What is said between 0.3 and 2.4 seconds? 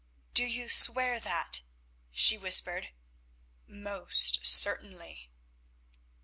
"Do you swear that?" she